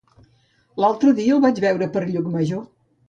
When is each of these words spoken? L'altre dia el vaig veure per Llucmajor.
L'altre 0.83 1.13
dia 1.19 1.35
el 1.35 1.43
vaig 1.45 1.61
veure 1.67 1.89
per 1.99 2.03
Llucmajor. 2.09 2.65